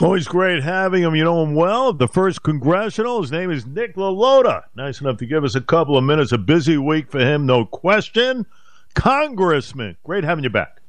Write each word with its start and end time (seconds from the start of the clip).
Always 0.00 0.28
great 0.28 0.62
having 0.62 1.02
him. 1.02 1.16
You 1.16 1.24
know 1.24 1.42
him 1.42 1.56
well. 1.56 1.92
The 1.92 2.06
first 2.06 2.44
congressional. 2.44 3.20
His 3.20 3.32
name 3.32 3.50
is 3.50 3.66
Nick 3.66 3.96
LaLota. 3.96 4.62
Nice 4.76 5.00
enough 5.00 5.16
to 5.18 5.26
give 5.26 5.42
us 5.42 5.56
a 5.56 5.60
couple 5.60 5.98
of 5.98 6.04
minutes. 6.04 6.30
A 6.30 6.38
busy 6.38 6.78
week 6.78 7.10
for 7.10 7.18
him, 7.18 7.46
no 7.46 7.66
question. 7.66 8.46
Congressman, 8.94 9.96
great 10.04 10.22
having 10.22 10.44
you 10.44 10.50
back. 10.50 10.80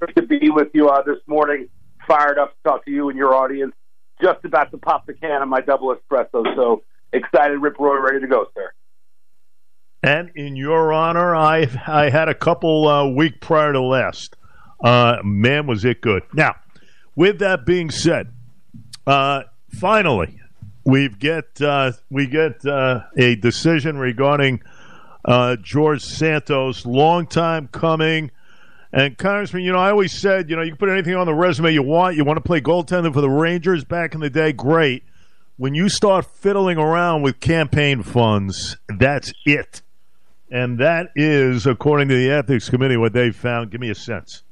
Great 0.00 0.16
to 0.16 0.22
be 0.22 0.50
with 0.50 0.68
you 0.74 0.88
uh, 0.88 1.02
this 1.02 1.18
morning. 1.28 1.68
Fired 2.06 2.36
up 2.36 2.50
to 2.56 2.68
talk 2.68 2.84
to 2.84 2.90
you 2.90 3.08
and 3.10 3.16
your 3.16 3.32
audience. 3.32 3.74
Just 4.20 4.44
about 4.44 4.72
to 4.72 4.78
pop 4.78 5.06
the 5.06 5.14
can 5.14 5.40
on 5.40 5.48
my 5.48 5.60
double 5.60 5.94
espresso. 5.94 6.44
So 6.56 6.82
excited, 7.12 7.58
Rip 7.58 7.78
Roy, 7.78 7.96
ready 8.00 8.20
to 8.20 8.26
go, 8.26 8.46
sir. 8.54 8.72
And 10.02 10.30
in 10.34 10.56
your 10.56 10.92
honor, 10.92 11.34
I 11.34 11.68
I 11.86 12.10
had 12.10 12.28
a 12.28 12.34
couple 12.34 12.88
uh, 12.88 13.08
week 13.08 13.40
prior 13.40 13.72
to 13.72 13.80
last. 13.80 14.36
Uh, 14.82 15.18
man, 15.22 15.66
was 15.68 15.84
it 15.84 16.00
good. 16.00 16.24
Now 16.34 16.56
with 17.16 17.38
that 17.40 17.66
being 17.66 17.90
said, 17.90 18.32
uh, 19.06 19.42
finally, 19.68 20.40
we 20.84 21.08
get 21.08 21.60
uh, 21.60 21.92
we 22.10 22.26
get 22.26 22.64
uh, 22.66 23.04
a 23.16 23.36
decision 23.36 23.98
regarding 23.98 24.62
uh, 25.24 25.56
George 25.56 26.02
Santos. 26.02 26.84
Long 26.86 27.26
time 27.26 27.68
coming. 27.68 28.30
And 28.92 29.18
Congressman, 29.18 29.64
you 29.64 29.72
know, 29.72 29.78
I 29.78 29.90
always 29.90 30.12
said, 30.12 30.48
you 30.48 30.54
know, 30.54 30.62
you 30.62 30.70
can 30.70 30.78
put 30.78 30.88
anything 30.88 31.16
on 31.16 31.26
the 31.26 31.34
resume 31.34 31.72
you 31.72 31.82
want. 31.82 32.16
You 32.16 32.24
want 32.24 32.36
to 32.36 32.42
play 32.42 32.60
goaltender 32.60 33.12
for 33.12 33.20
the 33.20 33.28
Rangers 33.28 33.82
back 33.82 34.14
in 34.14 34.20
the 34.20 34.30
day, 34.30 34.52
great. 34.52 35.02
When 35.56 35.74
you 35.74 35.88
start 35.88 36.26
fiddling 36.26 36.78
around 36.78 37.22
with 37.22 37.40
campaign 37.40 38.04
funds, 38.04 38.76
that's 38.88 39.32
it. 39.44 39.82
And 40.48 40.78
that 40.78 41.10
is, 41.16 41.66
according 41.66 42.06
to 42.08 42.14
the 42.14 42.30
ethics 42.30 42.70
committee, 42.70 42.96
what 42.96 43.12
they 43.12 43.32
found. 43.32 43.72
Give 43.72 43.80
me 43.80 43.90
a 43.90 43.96
sense. 43.96 44.43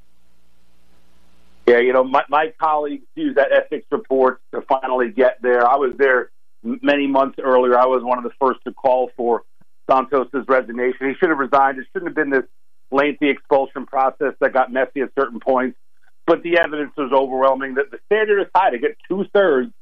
Yeah, 1.67 1.79
you 1.79 1.93
know, 1.93 2.03
my, 2.03 2.25
my 2.29 2.53
colleagues 2.61 3.05
use 3.15 3.37
that 3.37 3.53
ethics 3.53 3.87
report 3.93 4.41
to 4.53 4.63
finally 4.63 5.11
get 5.11 5.41
there. 5.43 5.67
I 5.67 5.77
was 5.77 5.93
there 5.97 6.31
many 6.63 7.07
months 7.07 7.39
earlier. 7.43 7.79
I 7.79 7.87
was 7.87 8.03
one 8.03 8.19
of 8.19 8.25
the 8.25 8.33
first 8.41 8.61
to 8.67 8.73
call 8.73 9.11
for 9.17 9.43
Santos's 9.89 10.47
resignation. 10.49 11.09
He 11.09 11.15
should 11.15 11.29
have 11.29 11.39
resigned. 11.39 11.79
It 11.79 11.87
shouldn't 11.93 12.11
have 12.11 12.17
been 12.17 12.31
this 12.31 12.49
lengthy 12.91 13.29
expulsion 13.31 13.87
process 13.87 14.35
that 14.41 14.53
got 14.53 14.73
messy 14.73 15.01
at 15.01 15.11
certain 15.19 15.41
points. 15.41 15.79
But 16.27 16.43
the 16.43 16.59
evidence 16.59 16.93
was 16.97 17.13
overwhelming 17.13 17.75
that 17.75 17.91
the 17.91 17.99
standard 18.07 18.41
is 18.41 18.49
high 18.55 18.71
to 18.71 18.79
get 18.79 18.97
two 19.09 19.25
thirds 19.33 19.73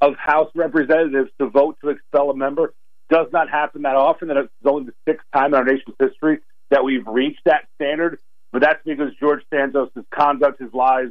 of 0.00 0.14
House 0.16 0.50
representatives 0.54 1.30
to 1.40 1.48
vote 1.48 1.76
to 1.82 1.90
expel 1.90 2.30
a 2.30 2.36
member 2.36 2.74
does 3.10 3.26
not 3.32 3.48
happen 3.48 3.82
that 3.82 3.96
often. 3.96 4.28
That 4.28 4.36
it's 4.36 4.52
only 4.64 4.84
the 4.84 4.94
sixth 5.06 5.26
time 5.34 5.54
in 5.54 5.54
our 5.54 5.64
nation's 5.64 5.96
history 5.98 6.40
that 6.70 6.84
we've 6.84 7.06
reached 7.06 7.40
that 7.46 7.66
standard. 7.76 8.18
But 8.52 8.62
that's 8.62 8.82
because 8.84 9.12
George 9.18 9.42
Santos' 9.52 9.90
conduct, 10.14 10.60
his 10.60 10.72
lies, 10.72 11.08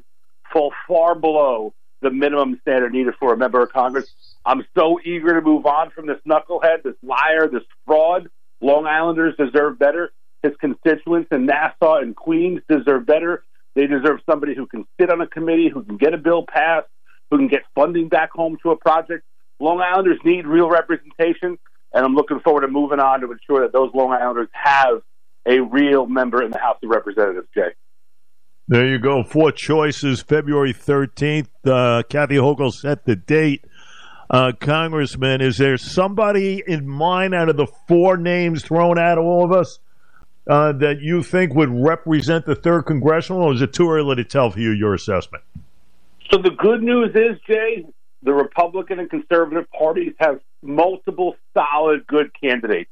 fall 0.52 0.74
far 0.88 1.16
below 1.16 1.74
the 2.02 2.12
minimum 2.12 2.60
standard 2.62 2.94
needed 2.94 3.14
for 3.20 3.34
a 3.34 3.38
member 3.38 3.62
of 3.62 3.72
Congress. 3.72 4.12
I'm 4.46 4.66
so 4.78 5.00
eager 5.04 5.34
to 5.34 5.42
move 5.42 5.66
on 5.66 5.90
from 5.90 6.08
this 6.08 6.20
knucklehead, 6.28 6.84
this 6.84 6.96
liar, 7.02 7.48
this 7.48 7.64
fraud. 7.86 8.30
Long 8.62 8.86
Islanders 8.86 9.36
deserve 9.38 9.80
better. 9.80 10.12
His 10.44 10.54
constituents 10.60 11.30
in 11.32 11.46
Nassau 11.46 11.96
and 11.96 12.16
Queens 12.16 12.62
deserve 12.70 13.06
better. 13.06 13.44
They 13.76 13.88
deserve 13.88 14.20
somebody 14.30 14.56
who 14.56 14.66
can 14.68 14.86
sit 15.00 15.12
on 15.12 15.22
a 15.22 15.28
committee, 15.28 15.70
who 15.70 15.84
can 15.84 15.98
get 15.98 16.14
a 16.14 16.18
bill 16.18 16.46
passed, 16.48 16.88
who 17.30 17.38
can 17.38 17.48
get 17.48 17.64
funding 17.76 18.08
back 18.10 18.32
home 18.32 18.58
to 18.64 18.72
a 18.72 18.76
project. 18.76 19.24
Long 19.60 19.82
Islanders 19.82 20.20
need 20.24 20.46
real 20.46 20.70
representation, 20.70 21.58
and 21.94 22.06
I'm 22.06 22.16
looking 22.16 22.40
forward 22.40 22.62
to 22.62 22.68
moving 22.68 23.00
on 23.00 23.22
to 23.22 23.32
ensure 23.32 23.62
that 23.62 23.74
those 23.74 23.92
Long 23.94 24.12
Islanders 24.12 24.50
have 24.52 25.02
a 25.48 25.60
real 25.60 26.06
member 26.06 26.44
in 26.44 26.52
the 26.52 26.60
House 26.60 26.78
of 26.84 26.90
Representatives, 26.90 27.48
Jay. 27.54 27.74
There 28.68 28.88
you 28.88 29.00
go. 29.00 29.24
Four 29.24 29.52
choices. 29.54 30.22
February 30.22 30.74
13th. 30.74 31.48
Uh, 31.66 32.04
Kathy 32.04 32.36
Hochul 32.36 32.74
set 32.74 33.06
the 33.06 33.16
date. 33.16 33.64
Uh, 34.30 34.52
Congressman, 34.60 35.40
is 35.40 35.58
there 35.58 35.78
somebody 35.78 36.62
in 36.68 36.86
mind 36.86 37.34
out 37.34 37.48
of 37.48 37.56
the 37.56 37.68
four 37.88 38.18
names 38.18 38.62
thrown 38.62 39.00
at 39.00 39.18
all 39.18 39.46
of 39.46 39.54
us 39.54 39.80
uh, 40.48 40.74
that 40.74 41.00
you 41.00 41.24
think 41.24 41.54
would 41.54 41.70
represent 41.70 42.46
the 42.46 42.56
third 42.56 42.84
congressional, 42.84 43.44
or 43.44 43.54
is 43.54 43.62
it 43.62 43.72
too 43.72 43.90
early 43.90 44.18
to 44.18 44.26
tell 44.26 44.52
for 44.52 44.60
you 44.60 44.72
your 44.72 44.94
assessment? 44.94 45.46
So 46.30 46.38
the 46.42 46.50
good 46.50 46.84
news 46.84 47.16
is, 47.16 47.40
Jay, 47.48 47.86
the 48.22 48.34
Republican 48.34 49.00
and 49.00 49.10
conservative 49.10 49.70
parties 49.72 50.14
have 50.20 50.42
multiple 50.62 51.38
solid 51.54 52.06
good 52.06 52.32
candidates. 52.40 52.90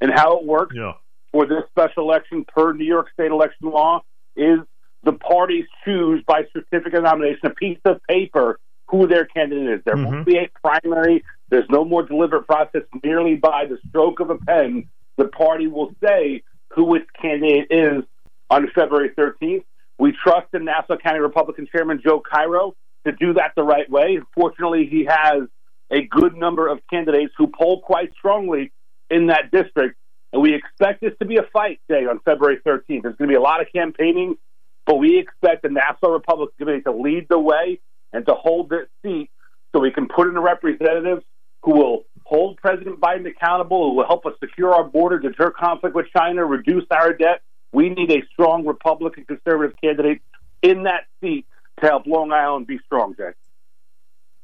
And 0.00 0.12
how 0.14 0.38
it 0.38 0.44
works 0.44 0.76
yeah. 0.76 0.92
for 1.32 1.46
this 1.46 1.64
special 1.70 2.04
election 2.04 2.44
per 2.44 2.74
New 2.74 2.84
York 2.84 3.08
State 3.12 3.30
election 3.30 3.70
law 3.70 4.02
is 4.36 4.60
the 5.06 5.12
parties 5.12 5.64
choose 5.84 6.22
by 6.26 6.42
certificate 6.52 6.98
of 6.98 7.04
nomination 7.04 7.46
a 7.46 7.50
piece 7.50 7.78
of 7.84 8.00
paper 8.08 8.58
who 8.88 9.06
their 9.06 9.24
candidate 9.24 9.78
is. 9.78 9.84
There 9.84 9.94
mm-hmm. 9.94 10.16
won't 10.16 10.26
be 10.26 10.36
a 10.36 10.50
primary. 10.60 11.24
There's 11.48 11.68
no 11.70 11.84
more 11.84 12.02
deliberate 12.02 12.46
process. 12.46 12.82
Merely 13.02 13.36
by 13.36 13.66
the 13.66 13.78
stroke 13.88 14.20
of 14.20 14.30
a 14.30 14.36
pen, 14.36 14.88
the 15.16 15.28
party 15.28 15.68
will 15.68 15.92
say 16.04 16.42
who 16.74 16.96
its 16.96 17.06
candidate 17.20 17.68
is 17.70 18.02
on 18.50 18.68
February 18.74 19.10
13th. 19.16 19.64
We 19.98 20.12
trust 20.12 20.48
in 20.52 20.64
Nassau 20.64 20.96
County 20.98 21.20
Republican 21.20 21.68
Chairman 21.70 22.02
Joe 22.04 22.20
Cairo 22.20 22.74
to 23.06 23.12
do 23.12 23.32
that 23.34 23.52
the 23.56 23.62
right 23.62 23.88
way. 23.88 24.20
Fortunately, 24.34 24.86
he 24.90 25.06
has 25.08 25.48
a 25.90 26.02
good 26.02 26.36
number 26.36 26.66
of 26.66 26.80
candidates 26.90 27.32
who 27.38 27.46
poll 27.46 27.80
quite 27.80 28.12
strongly 28.18 28.72
in 29.08 29.28
that 29.28 29.52
district. 29.52 29.96
And 30.32 30.42
we 30.42 30.54
expect 30.54 31.00
this 31.00 31.12
to 31.20 31.26
be 31.26 31.36
a 31.36 31.44
fight 31.52 31.80
day 31.88 32.06
on 32.06 32.18
February 32.24 32.58
13th. 32.66 33.02
There's 33.02 33.16
going 33.16 33.16
to 33.18 33.26
be 33.28 33.34
a 33.34 33.40
lot 33.40 33.60
of 33.60 33.68
campaigning. 33.72 34.36
But 34.86 34.96
we 34.96 35.18
expect 35.18 35.62
the 35.62 35.68
Nassau 35.68 36.10
Republican 36.12 36.54
Committee 36.58 36.82
to 36.82 36.92
lead 36.92 37.26
the 37.28 37.38
way 37.38 37.80
and 38.12 38.24
to 38.26 38.34
hold 38.34 38.70
their 38.70 38.86
seat 39.02 39.30
so 39.72 39.80
we 39.80 39.90
can 39.90 40.06
put 40.08 40.28
in 40.28 40.34
the 40.34 40.40
representatives 40.40 41.24
who 41.62 41.72
will 41.72 42.04
hold 42.24 42.56
President 42.58 43.00
Biden 43.00 43.28
accountable, 43.28 43.90
who 43.90 43.96
will 43.96 44.06
help 44.06 44.24
us 44.24 44.34
secure 44.40 44.72
our 44.72 44.84
border, 44.84 45.18
deter 45.18 45.50
conflict 45.50 45.94
with 45.94 46.06
China, 46.16 46.44
reduce 46.44 46.84
our 46.90 47.12
debt. 47.12 47.42
We 47.72 47.90
need 47.90 48.10
a 48.12 48.22
strong 48.32 48.64
Republican 48.64 49.24
conservative 49.24 49.76
candidate 49.82 50.22
in 50.62 50.84
that 50.84 51.06
seat 51.20 51.46
to 51.80 51.86
help 51.86 52.06
Long 52.06 52.32
Island 52.32 52.66
be 52.66 52.78
strong, 52.86 53.14
Jay. 53.16 53.32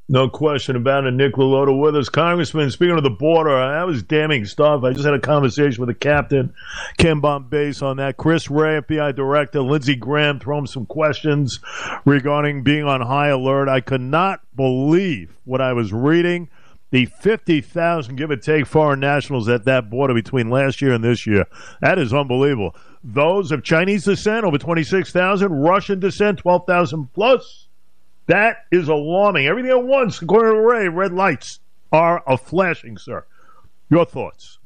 No 0.09 0.27
question 0.27 0.75
about 0.75 1.05
it. 1.05 1.13
Nick 1.13 1.35
LaLota 1.35 1.77
with 1.77 1.95
us. 1.95 2.09
Congressman, 2.09 2.69
speaking 2.71 2.97
of 2.97 3.03
the 3.03 3.09
border, 3.09 3.55
that 3.55 3.87
was 3.87 4.03
damning 4.03 4.43
stuff. 4.43 4.83
I 4.83 4.91
just 4.91 5.05
had 5.05 5.13
a 5.13 5.19
conversation 5.19 5.79
with 5.79 5.87
the 5.87 5.93
captain, 5.93 6.53
Ken 6.97 7.21
Bombase, 7.21 7.81
on 7.81 7.97
that. 7.97 8.17
Chris 8.17 8.49
Wray, 8.49 8.81
FBI 8.81 9.15
director, 9.15 9.61
Lindsey 9.61 9.95
Graham, 9.95 10.41
throwing 10.41 10.67
some 10.67 10.85
questions 10.85 11.61
regarding 12.03 12.63
being 12.63 12.83
on 12.83 12.99
high 12.99 13.29
alert. 13.29 13.69
I 13.69 13.79
could 13.79 14.01
not 14.01 14.41
believe 14.55 15.37
what 15.45 15.61
I 15.61 15.71
was 15.71 15.93
reading. 15.93 16.49
The 16.91 17.05
50,000, 17.05 18.17
give 18.17 18.29
or 18.29 18.35
take, 18.35 18.67
foreign 18.67 18.99
nationals 18.99 19.47
at 19.47 19.63
that 19.65 19.89
border 19.89 20.13
between 20.13 20.49
last 20.49 20.81
year 20.81 20.93
and 20.93 21.03
this 21.03 21.25
year. 21.25 21.45
That 21.81 21.97
is 21.97 22.13
unbelievable. 22.13 22.75
Those 23.03 23.51
of 23.53 23.63
Chinese 23.63 24.03
descent, 24.03 24.45
over 24.45 24.57
26,000. 24.57 25.51
Russian 25.51 25.99
descent, 26.01 26.39
12,000 26.39 27.11
plus. 27.13 27.62
That 28.27 28.65
is 28.71 28.87
alarming. 28.87 29.47
Everything 29.47 29.71
at 29.71 29.83
once, 29.83 30.21
according 30.21 30.53
to 30.53 30.61
Wray, 30.61 30.87
red 30.87 31.13
lights 31.13 31.59
are 31.91 32.23
a 32.25 32.37
flashing, 32.37 32.97
sir. 32.97 33.25
Your 33.89 34.05
thoughts? 34.05 34.59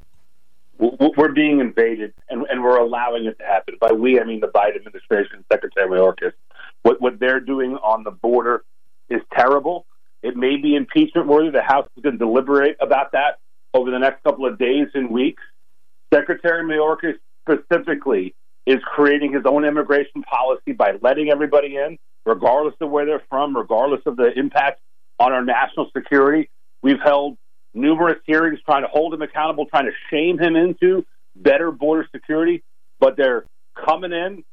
We're 0.80 1.32
being 1.32 1.60
invaded, 1.60 2.14
and, 2.30 2.46
and 2.50 2.64
we're 2.64 2.78
allowing 2.78 3.26
it 3.26 3.40
to 3.40 3.46
happen. 3.46 3.76
By 3.82 3.92
we, 3.92 4.20
I 4.20 4.24
mean 4.26 4.42
the 4.42 4.48
Biden 4.48 4.76
administration, 4.76 5.44
Secretary 5.52 5.90
Mayorkas. 5.90 6.34
What 6.84 7.02
what 7.02 7.20
they're 7.20 7.40
doing 7.40 7.74
on 7.78 8.04
the 8.04 8.12
border 8.12 8.64
is 9.10 9.22
terrible. 9.34 9.88
It 10.22 10.36
may 10.36 10.58
be 10.58 10.76
impeachment 10.76 11.28
worthy. 11.28 11.50
The 11.50 11.64
House 11.64 11.88
is 11.96 12.04
going 12.04 12.14
to 12.14 12.20
deliberate 12.20 12.78
about 12.80 13.12
that 13.14 13.40
over 13.74 13.90
the 13.90 13.98
next 13.98 14.24
couple 14.24 14.46
of 14.46 14.60
days 14.60 14.88
and 14.94 15.10
weeks. 15.10 15.42
Secretary 16.14 16.64
Mayorkas 16.64 17.16
specifically 17.42 18.36
is 18.68 18.78
creating 18.84 19.34
his 19.34 19.44
own 19.46 19.66
immigration 19.66 20.22
policy 20.24 20.74
by 20.74 20.94
letting 21.02 21.30
everybody 21.32 21.76
in 21.76 21.98
regardless 22.28 22.76
of 22.82 22.90
where 22.90 23.06
they're 23.06 23.24
from, 23.30 23.56
regardless 23.56 24.02
of 24.06 24.18
the 24.18 24.32
impact 24.38 24.82
on 25.20 25.32
our 25.32 25.44
national 25.44 25.90
security. 25.96 26.50
We've 26.84 27.00
held 27.04 27.38
numerous 27.74 28.20
hearings 28.26 28.60
trying 28.66 28.84
to 28.84 28.88
hold 28.88 29.14
him 29.14 29.22
accountable, 29.22 29.66
trying 29.66 29.86
to 29.86 29.94
shame 30.12 30.38
him 30.38 30.56
into 30.56 31.06
better 31.36 31.72
border 31.72 32.08
security, 32.14 32.64
but 33.00 33.16
they're 33.18 33.46
coming 33.86 34.12
in 34.12 34.44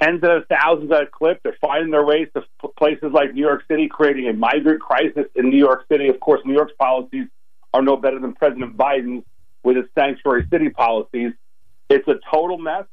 tens 0.00 0.20
of 0.22 0.44
thousands 0.48 0.90
at 0.92 1.02
a 1.02 1.06
clip. 1.06 1.40
They're 1.42 1.56
finding 1.60 1.90
their 1.90 2.04
ways 2.04 2.28
to 2.34 2.42
places 2.78 3.10
like 3.12 3.34
New 3.34 3.42
York 3.42 3.64
City, 3.68 3.88
creating 3.88 4.28
a 4.28 4.32
migrant 4.32 4.80
crisis 4.80 5.26
in 5.34 5.50
New 5.50 5.58
York 5.58 5.84
City. 5.90 6.08
Of 6.08 6.20
course, 6.20 6.40
New 6.44 6.54
York's 6.54 6.72
policies 6.78 7.26
are 7.74 7.82
no 7.82 7.96
better 7.96 8.18
than 8.18 8.34
President 8.34 8.76
Biden's 8.76 9.24
with 9.62 9.76
his 9.76 9.86
sanctuary 9.96 10.46
city 10.50 10.70
policies. 10.70 11.32
It's 11.90 12.08
a 12.08 12.14
total 12.32 12.56
mess. 12.56 12.84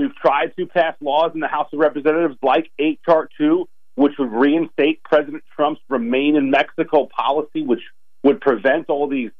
We've 0.00 0.14
tried 0.14 0.56
to 0.56 0.66
pass 0.66 0.94
laws 1.02 1.32
in 1.34 1.40
the 1.40 1.46
House 1.46 1.68
of 1.74 1.78
Representatives 1.78 2.36
like 2.42 2.70
H.R. 2.78 3.28
2, 3.36 3.68
which 3.96 4.14
would 4.18 4.32
reinstate 4.32 5.02
President 5.04 5.44
Trump's 5.54 5.82
remain 5.90 6.36
in 6.36 6.50
Mexico 6.50 7.06
policy, 7.14 7.62
which 7.62 7.82
would 8.22 8.40
prevent 8.40 8.88
all 8.88 9.08
these 9.08 9.30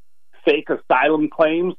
fake 0.45 0.69
asylum 0.69 1.31
claims 1.31 1.73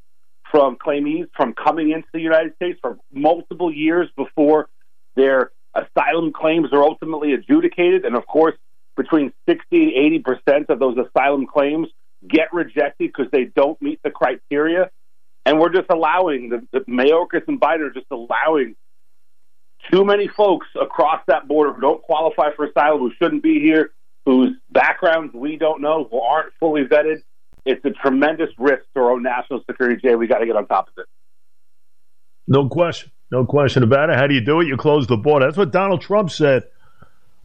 from 0.49 0.77
claimees 0.77 1.27
from 1.37 1.53
coming 1.53 1.91
into 1.91 2.07
the 2.11 2.21
United 2.21 2.55
States 2.55 2.79
for 2.81 2.97
multiple 3.13 3.71
years 3.71 4.09
before 4.17 4.67
their 5.15 5.51
asylum 5.75 6.33
claims 6.33 6.69
are 6.73 6.81
ultimately 6.81 7.33
adjudicated. 7.33 8.03
And 8.03 8.15
of 8.15 8.25
course, 8.25 8.55
between 8.97 9.31
60 9.47 9.63
and 9.71 9.91
80 9.93 10.19
percent 10.19 10.69
of 10.69 10.79
those 10.79 10.97
asylum 10.97 11.45
claims 11.45 11.87
get 12.27 12.51
rejected 12.51 13.11
because 13.15 13.27
they 13.31 13.45
don't 13.45 13.79
meet 13.79 13.99
the 14.03 14.09
criteria. 14.09 14.89
We're 15.61 15.69
just 15.69 15.91
allowing 15.91 16.49
the, 16.49 16.67
the 16.71 16.79
Mayorkas 16.91 17.47
and 17.47 17.61
Biden 17.61 17.81
are 17.81 17.93
just 17.93 18.07
allowing 18.09 18.75
too 19.91 20.03
many 20.03 20.27
folks 20.27 20.65
across 20.81 21.21
that 21.27 21.47
border 21.47 21.71
who 21.73 21.81
don't 21.81 22.01
qualify 22.01 22.49
for 22.55 22.65
asylum, 22.65 22.97
who 22.97 23.11
shouldn't 23.21 23.43
be 23.43 23.59
here, 23.59 23.91
whose 24.25 24.55
backgrounds 24.71 25.35
we 25.35 25.57
don't 25.57 25.79
know, 25.79 26.07
who 26.09 26.19
aren't 26.19 26.51
fully 26.59 26.85
vetted. 26.85 27.21
It's 27.63 27.85
a 27.85 27.91
tremendous 27.91 28.49
risk 28.57 28.81
to 28.95 29.01
our 29.01 29.11
own 29.11 29.21
national 29.21 29.61
security, 29.69 30.01
Jay. 30.03 30.15
We 30.15 30.25
got 30.25 30.39
to 30.39 30.47
get 30.47 30.55
on 30.55 30.65
top 30.65 30.87
of 30.87 30.93
it. 30.97 31.05
No 32.47 32.67
question. 32.67 33.11
No 33.29 33.45
question 33.45 33.83
about 33.83 34.09
it. 34.09 34.15
How 34.17 34.25
do 34.25 34.33
you 34.33 34.43
do 34.43 34.61
it? 34.61 34.67
You 34.67 34.77
close 34.77 35.05
the 35.05 35.15
border. 35.15 35.45
That's 35.45 35.57
what 35.59 35.71
Donald 35.71 36.01
Trump 36.01 36.31
said 36.31 36.63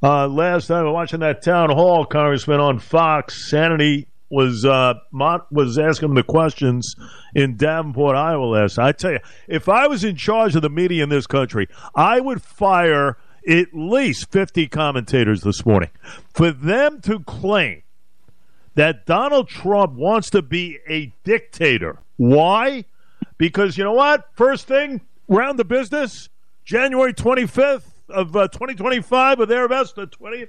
uh, 0.02 0.26
last 0.26 0.68
time. 0.68 0.86
I'm 0.86 0.94
watching 0.94 1.20
that 1.20 1.42
town 1.42 1.68
hall, 1.68 2.06
Congressman 2.06 2.60
on 2.60 2.78
Fox, 2.78 3.52
Hannity 3.52 4.06
was 4.28 4.64
uh, 4.64 4.94
Mott 5.10 5.50
was 5.52 5.78
asking 5.78 6.14
the 6.14 6.22
questions 6.22 6.94
in 7.34 7.56
Davenport, 7.56 8.16
Iowa 8.16 8.44
last. 8.44 8.78
I 8.78 8.92
tell 8.92 9.12
you, 9.12 9.20
if 9.48 9.68
I 9.68 9.86
was 9.86 10.04
in 10.04 10.16
charge 10.16 10.56
of 10.56 10.62
the 10.62 10.70
media 10.70 11.02
in 11.02 11.08
this 11.08 11.26
country, 11.26 11.68
I 11.94 12.20
would 12.20 12.42
fire 12.42 13.16
at 13.48 13.68
least 13.72 14.30
fifty 14.30 14.66
commentators 14.66 15.42
this 15.42 15.64
morning 15.64 15.90
for 16.34 16.50
them 16.50 17.00
to 17.02 17.20
claim 17.20 17.82
that 18.74 19.06
Donald 19.06 19.48
Trump 19.48 19.94
wants 19.94 20.30
to 20.30 20.42
be 20.42 20.78
a 20.88 21.12
dictator. 21.24 21.98
Why? 22.16 22.84
Because 23.38 23.76
you 23.76 23.84
know 23.84 23.92
what? 23.92 24.28
First 24.32 24.66
thing, 24.66 25.00
round 25.28 25.58
the 25.58 25.64
business, 25.64 26.28
January 26.64 27.12
25th 27.12 27.84
of 28.08 28.36
uh, 28.36 28.48
2025 28.48 29.40
or 29.40 29.46
thereabouts, 29.46 29.92
the 29.92 30.06
20th. 30.06 30.48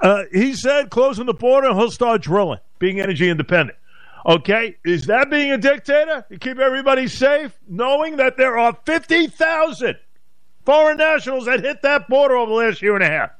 Uh, 0.00 0.24
he 0.32 0.54
said 0.54 0.90
closing 0.90 1.26
the 1.26 1.34
border, 1.34 1.74
he'll 1.74 1.90
start 1.90 2.22
drilling, 2.22 2.60
being 2.78 3.00
energy 3.00 3.28
independent. 3.28 3.78
Okay, 4.26 4.76
is 4.84 5.06
that 5.06 5.30
being 5.30 5.52
a 5.52 5.58
dictator? 5.58 6.24
You 6.28 6.38
keep 6.38 6.58
everybody 6.58 7.08
safe, 7.08 7.58
knowing 7.68 8.16
that 8.16 8.36
there 8.36 8.58
are 8.58 8.76
50,000 8.84 9.96
foreign 10.66 10.98
nationals 10.98 11.46
that 11.46 11.60
hit 11.64 11.82
that 11.82 12.08
border 12.08 12.36
over 12.36 12.50
the 12.50 12.56
last 12.56 12.82
year 12.82 12.94
and 12.94 13.02
a 13.02 13.08
half. 13.08 13.30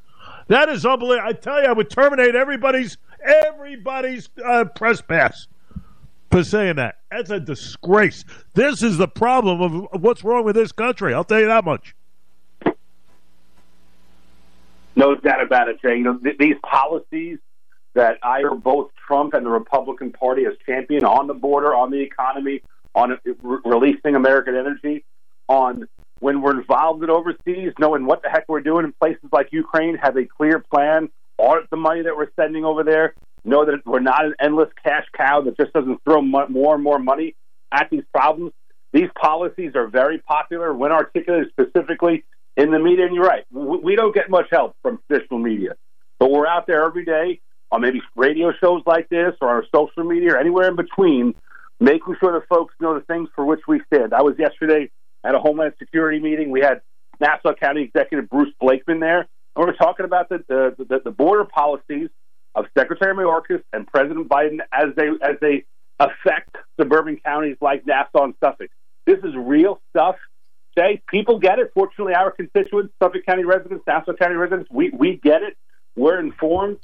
That 0.49 0.69
is 0.69 0.87
unbelievable. 0.87 1.29
I 1.29 1.33
tell 1.33 1.63
you, 1.63 1.69
I 1.69 1.73
would 1.73 1.91
terminate 1.91 2.35
everybody's 2.35 2.97
everybody's 3.23 4.29
uh, 4.45 4.65
press 4.65 5.01
pass 5.01 5.47
for 6.31 6.43
saying 6.43 6.77
that. 6.77 7.01
That's 7.11 7.31
a 7.31 7.41
disgrace. 7.41 8.25
This 8.55 8.83
is 8.83 8.97
the 8.97 9.09
problem 9.09 9.61
of 9.61 10.03
what's 10.03 10.25
wrong 10.25 10.45
with 10.45 10.57
this 10.57 10.73
country. 10.73 11.13
I'll 11.13 11.25
tell 11.25 11.41
you 11.41 11.47
that 11.49 11.65
much. 11.65 11.95
No 14.99 15.15
doubt 15.15 15.41
about 15.41 15.69
it, 15.69 15.81
Jay. 15.81 15.97
You 15.97 16.03
know, 16.03 16.19
th- 16.19 16.39
these 16.39 16.57
policies 16.69 17.39
that 17.95 18.19
either 18.21 18.51
both 18.51 18.91
Trump 19.07 19.33
and 19.33 19.47
the 19.47 19.51
Republican 19.51 20.11
Party 20.11 20.43
has 20.43 20.55
championed 20.67 21.05
on 21.05 21.29
the 21.29 21.35
border, 21.35 21.73
on 21.73 21.93
the 21.93 22.01
economy, 22.01 22.63
on 22.97 23.13
uh, 23.13 23.17
re- 23.25 23.59
releasing 23.65 24.17
American 24.17 24.57
energy, 24.57 25.05
on 25.47 25.87
when 26.19 26.43
we're 26.43 26.59
involved 26.59 27.05
in 27.05 27.11
overseas, 27.11 27.73
knowing 27.79 28.07
what 28.07 28.23
the 28.23 28.29
heck 28.29 28.45
we're 28.49 28.61
doing 28.61 28.85
in 28.85 28.93
places 29.01 29.23
like 29.33 29.51
Ukraine, 29.53 29.97
have 29.97 30.17
a 30.17 30.25
clear 30.25 30.65
plan, 30.69 31.09
audit 31.39 31.71
the 31.71 31.77
money 31.77 32.03
that 32.03 32.17
we're 32.17 32.33
sending 32.35 32.65
over 32.65 32.83
there, 32.83 33.15
know 33.45 33.65
that 33.65 33.87
we're 33.87 34.01
not 34.01 34.25
an 34.25 34.35
endless 34.41 34.69
cash 34.85 35.07
cow 35.17 35.43
that 35.43 35.57
just 35.57 35.73
doesn't 35.75 36.03
throw 36.03 36.21
more 36.21 36.75
and 36.75 36.83
more 36.83 36.99
money 36.99 37.37
at 37.71 37.89
these 37.89 38.03
problems. 38.13 38.51
These 38.93 39.11
policies 39.17 39.77
are 39.77 39.87
very 39.87 40.19
popular 40.19 40.75
when 40.75 40.91
articulated 40.91 41.53
specifically 41.53 42.25
in 42.59 42.73
the 42.73 42.79
media. 42.79 43.07
And 43.07 43.15
you're 43.15 43.25
right, 43.25 43.45
we 43.51 43.97
don't 43.97 44.15
get 44.15 44.29
much 44.29 44.49
help 44.51 44.77
from 44.83 44.99
traditional 45.07 45.39
media, 45.39 45.77
but 46.19 46.31
we're 46.31 46.47
out 46.47 46.67
there 46.67 46.85
every 46.85 47.05
day 47.05 47.41
on 47.71 47.81
maybe 47.81 48.03
radio 48.17 48.53
shows 48.61 48.83
like 48.85 49.09
this 49.09 49.35
or 49.41 49.57
on 49.57 49.63
social 49.75 50.05
media 50.05 50.35
or 50.35 50.39
anywhere 50.39 50.69
in 50.69 50.77
between, 50.77 51.35
making 51.81 52.17
sure 52.21 52.33
that 52.33 52.47
folks 52.49 52.75
know 52.81 52.95
the 52.95 53.05
things 53.07 53.29
for 53.35 53.45
which 53.45 53.61
we 53.69 53.81
stand. 53.87 54.13
I 54.13 54.23
was 54.23 54.35
yesterday 54.39 54.91
at 55.25 55.35
a 55.35 55.39
Homeland 55.39 55.75
Security 55.79 56.19
meeting. 56.19 56.51
We 56.51 56.61
had 56.61 56.81
Nassau 57.21 57.55
County 57.55 57.83
Executive 57.83 58.29
Bruce 58.29 58.53
Blakeman 58.61 59.01
there, 59.01 59.21
and 59.21 59.29
we 59.57 59.65
were 59.65 59.75
talking 59.75 60.05
about 60.05 60.29
the 60.29 60.45
the, 60.49 60.85
the, 60.85 61.01
the 61.05 61.11
border 61.11 61.45
policies 61.45 62.09
of 62.55 62.65
Secretary 62.77 63.15
Mayorkas 63.15 63.63
and 63.73 63.87
President 63.87 64.29
Biden 64.29 64.59
as 64.73 64.95
they 64.97 65.09
as 65.23 65.37
they 65.41 65.65
affect 66.01 66.57
suburban 66.81 67.19
counties 67.25 67.57
like 67.61 67.87
Nassau 67.87 68.25
and 68.25 68.35
Suffolk. 68.43 68.71
This 69.07 69.19
is 69.19 69.35
real 69.37 69.81
stuff. 69.91 70.17
Say 70.79 71.03
people 71.09 71.41
get 71.41 71.59
it. 71.59 71.73
Fortunately, 71.75 72.15
our 72.15 72.31
constituents, 72.31 72.95
Suffolk 73.03 73.27
County 73.27 73.45
residents, 73.45 73.85
Nassau 73.87 74.13
County 74.13 74.37
residents, 74.37 74.71
we 74.71 74.91
we 74.91 75.17
get 75.17 75.43
it. 75.43 75.57
We're 75.97 76.21
informed, 76.21 76.79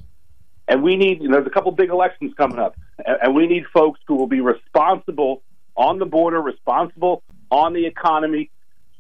and 0.66 0.82
we 0.82 0.96
need. 0.96 1.22
You 1.22 1.28
know, 1.28 1.36
there's 1.36 1.46
a 1.46 1.50
couple 1.50 1.70
big 1.70 1.90
elections 1.90 2.32
coming 2.36 2.58
up, 2.58 2.76
and, 2.98 3.36
we 3.36 3.46
need 3.46 3.64
folks 3.72 4.00
who 4.08 4.16
will 4.16 4.26
be 4.26 4.40
responsible 4.40 5.42
on 5.76 6.00
the 6.00 6.06
border, 6.06 6.40
responsible 6.40 7.22
on 7.50 7.72
the 7.72 7.86
economy, 7.86 8.50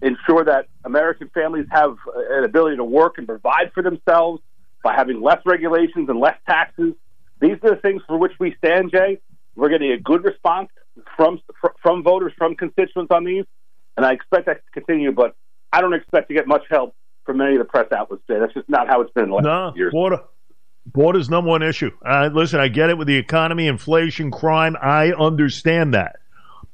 ensure 0.00 0.44
that 0.44 0.66
American 0.84 1.28
families 1.34 1.66
have 1.72 1.96
an 2.30 2.44
ability 2.44 2.76
to 2.76 2.84
work 2.84 3.18
and 3.18 3.26
provide 3.26 3.72
for 3.72 3.82
themselves 3.82 4.40
by 4.84 4.94
having 4.94 5.20
less 5.20 5.40
regulations 5.44 6.08
and 6.08 6.20
less 6.20 6.38
taxes. 6.46 6.94
These 7.40 7.56
are 7.64 7.70
the 7.74 7.80
things 7.82 8.02
for 8.06 8.16
which 8.16 8.32
we 8.38 8.54
stand, 8.58 8.92
Jay. 8.92 9.18
We're 9.56 9.70
getting 9.70 9.90
a 9.90 9.98
good 9.98 10.22
response 10.22 10.68
from 11.16 11.40
from 11.82 12.04
voters, 12.04 12.32
from 12.38 12.54
constituents 12.54 13.10
on 13.10 13.24
these, 13.24 13.44
and 13.96 14.04
I 14.04 14.12
expect 14.12 14.46
that 14.46 14.64
to 14.64 14.70
continue. 14.72 15.12
But 15.12 15.36
I 15.72 15.80
don't 15.80 15.94
expect 15.94 16.28
to 16.28 16.34
get 16.34 16.46
much 16.46 16.62
help 16.70 16.94
from 17.24 17.38
many 17.38 17.54
of 17.54 17.58
the 17.58 17.64
press 17.64 17.90
outlets, 17.92 18.22
Jay. 18.28 18.38
That's 18.38 18.54
just 18.54 18.68
not 18.68 18.88
how 18.88 19.00
it's 19.00 19.12
been 19.12 19.24
in 19.24 19.30
the 19.30 19.36
last 19.36 19.44
no, 19.44 19.72
years. 19.76 19.92
Border, 19.92 20.20
border's 20.86 21.28
number 21.28 21.50
one 21.50 21.62
issue. 21.62 21.90
Uh, 22.04 22.30
listen, 22.32 22.60
I 22.60 22.68
get 22.68 22.90
it 22.90 22.98
with 22.98 23.08
the 23.08 23.16
economy, 23.16 23.66
inflation, 23.66 24.30
crime. 24.30 24.76
I 24.80 25.12
understand 25.12 25.94
that. 25.94 26.16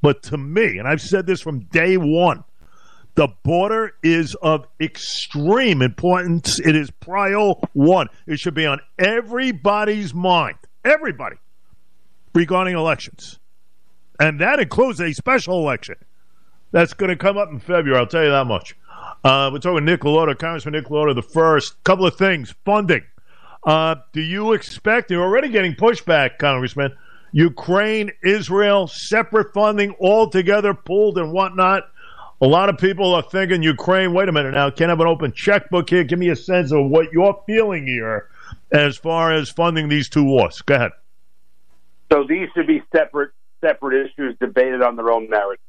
But 0.02 0.22
to 0.24 0.38
me, 0.38 0.78
and 0.78 0.88
I've 0.88 1.02
said 1.02 1.26
this 1.26 1.40
from 1.40 1.60
day 1.60 1.96
one, 1.96 2.44
the 3.16 3.28
border 3.42 3.92
is 4.02 4.34
of 4.36 4.66
extreme 4.80 5.82
importance. 5.82 6.58
It 6.58 6.74
is 6.74 6.90
prio 6.90 7.62
one. 7.72 8.08
It 8.26 8.38
should 8.38 8.54
be 8.54 8.66
on 8.66 8.80
everybody's 8.98 10.14
mind, 10.14 10.56
everybody, 10.84 11.36
regarding 12.34 12.76
elections. 12.76 13.38
And 14.18 14.40
that 14.40 14.60
includes 14.60 15.00
a 15.00 15.12
special 15.12 15.58
election 15.58 15.96
that's 16.72 16.92
going 16.94 17.10
to 17.10 17.16
come 17.16 17.36
up 17.36 17.50
in 17.50 17.58
February. 17.58 17.98
I'll 17.98 18.06
tell 18.06 18.24
you 18.24 18.30
that 18.30 18.46
much. 18.46 18.76
Uh, 19.24 19.50
we're 19.52 19.58
talking 19.58 19.84
Nick 19.84 20.00
LaLota, 20.00 20.38
Congressman 20.38 20.72
Nick 20.72 20.86
LaLota, 20.86 21.14
the 21.14 21.22
first. 21.22 21.82
Couple 21.84 22.06
of 22.06 22.16
things. 22.16 22.54
Funding. 22.64 23.02
Uh, 23.64 23.96
do 24.12 24.22
you 24.22 24.52
expect, 24.52 25.10
you're 25.10 25.22
already 25.22 25.48
getting 25.48 25.74
pushback, 25.74 26.38
Congressman, 26.38 26.96
Ukraine, 27.32 28.10
Israel, 28.22 28.86
separate 28.86 29.52
funding, 29.52 29.90
all 29.98 30.28
together, 30.28 30.72
pooled 30.72 31.18
and 31.18 31.32
whatnot. 31.32 31.90
A 32.40 32.46
lot 32.46 32.70
of 32.70 32.78
people 32.78 33.14
are 33.14 33.22
thinking 33.22 33.62
Ukraine, 33.62 34.14
wait 34.14 34.30
a 34.30 34.32
minute 34.32 34.54
now, 34.54 34.70
can't 34.70 34.88
have 34.88 35.00
an 35.00 35.06
open 35.06 35.32
checkbook 35.32 35.90
here. 35.90 36.04
Give 36.04 36.18
me 36.18 36.30
a 36.30 36.36
sense 36.36 36.72
of 36.72 36.86
what 36.86 37.12
you're 37.12 37.38
feeling 37.46 37.86
here 37.86 38.28
as 38.72 38.96
far 38.96 39.32
as 39.32 39.50
funding 39.50 39.88
these 39.88 40.08
two 40.08 40.24
wars. 40.24 40.62
Go 40.62 40.76
ahead. 40.76 40.92
So 42.10 42.24
these 42.26 42.48
should 42.54 42.66
be 42.66 42.82
separate 42.96 43.32
separate 43.60 44.06
issues 44.06 44.36
debated 44.40 44.80
on 44.82 44.96
their 44.96 45.10
own 45.10 45.28
merit. 45.28 45.60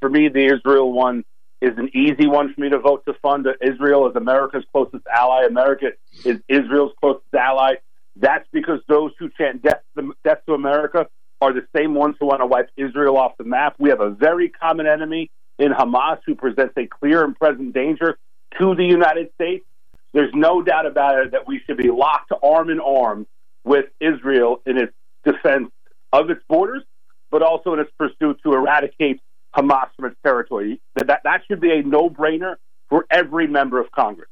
For 0.00 0.08
me, 0.08 0.28
the 0.28 0.46
Israel 0.46 0.92
one 0.92 1.24
is 1.60 1.76
an 1.76 1.90
easy 1.94 2.26
one 2.26 2.54
for 2.54 2.60
me 2.60 2.70
to 2.70 2.78
vote 2.78 3.04
to 3.06 3.14
fund. 3.22 3.46
Israel 3.60 4.08
is 4.08 4.16
America's 4.16 4.64
closest 4.72 5.04
ally. 5.14 5.44
America 5.46 5.88
is 6.24 6.38
Israel's 6.48 6.92
closest 7.00 7.34
ally. 7.34 7.74
That's 8.16 8.48
because 8.52 8.80
those 8.88 9.12
who 9.18 9.28
chant 9.30 9.62
death 9.62 9.82
to, 9.96 10.14
death 10.24 10.38
to 10.46 10.54
America 10.54 11.06
are 11.40 11.52
the 11.52 11.66
same 11.76 11.94
ones 11.94 12.16
who 12.18 12.26
want 12.26 12.40
to 12.40 12.46
wipe 12.46 12.70
Israel 12.76 13.16
off 13.16 13.32
the 13.38 13.44
map. 13.44 13.76
We 13.78 13.90
have 13.90 14.00
a 14.00 14.10
very 14.10 14.48
common 14.48 14.86
enemy 14.86 15.30
in 15.58 15.72
Hamas 15.72 16.18
who 16.26 16.34
presents 16.34 16.74
a 16.76 16.86
clear 16.86 17.24
and 17.24 17.36
present 17.36 17.74
danger 17.74 18.18
to 18.58 18.74
the 18.74 18.84
United 18.84 19.30
States. 19.34 19.64
There's 20.12 20.32
no 20.34 20.62
doubt 20.62 20.86
about 20.86 21.18
it 21.18 21.32
that 21.32 21.46
we 21.46 21.60
should 21.66 21.76
be 21.76 21.90
locked 21.90 22.32
arm 22.42 22.70
in 22.70 22.80
arm 22.80 23.26
with 23.64 23.86
Israel 24.00 24.62
in 24.66 24.78
its 24.78 24.92
defense 25.24 25.70
of 26.12 26.30
its 26.30 26.42
borders, 26.48 26.82
but 27.30 27.42
also 27.42 27.74
in 27.74 27.80
its 27.80 27.90
pursuit 27.98 28.40
to 28.42 28.52
eradicate 28.52 29.20
Hamas 29.56 29.88
from 29.96 30.06
its 30.06 30.16
territory. 30.24 30.80
That, 30.96 31.08
that, 31.08 31.20
that 31.24 31.42
should 31.48 31.60
be 31.60 31.72
a 31.72 31.82
no 31.82 32.08
brainer 32.08 32.56
for 32.88 33.06
every 33.10 33.46
member 33.46 33.80
of 33.80 33.90
Congress. 33.90 34.28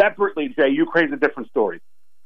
Separately, 0.00 0.54
Jay, 0.56 0.70
Ukraine's 0.70 1.12
a 1.12 1.16
different 1.16 1.48
story. 1.50 1.80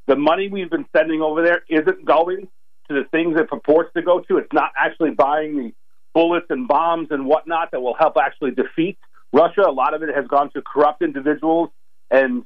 The 0.07 0.15
money 0.15 0.49
we've 0.49 0.69
been 0.69 0.85
sending 0.95 1.21
over 1.21 1.43
there 1.43 1.63
isn't 1.69 2.03
going 2.05 2.47
to 2.89 2.93
the 2.93 3.03
things 3.11 3.35
it 3.39 3.47
purports 3.47 3.91
to 3.95 4.01
go 4.01 4.21
to. 4.21 4.37
It's 4.37 4.51
not 4.53 4.71
actually 4.75 5.11
buying 5.11 5.55
the 5.55 5.73
bullets 6.13 6.47
and 6.49 6.67
bombs 6.67 7.09
and 7.11 7.25
whatnot 7.25 7.71
that 7.71 7.81
will 7.81 7.95
help 7.97 8.17
actually 8.17 8.51
defeat 8.51 8.97
Russia. 9.31 9.61
A 9.67 9.71
lot 9.71 9.93
of 9.93 10.01
it 10.01 10.09
has 10.15 10.25
gone 10.27 10.49
to 10.53 10.61
corrupt 10.61 11.03
individuals 11.03 11.69
and 12.09 12.43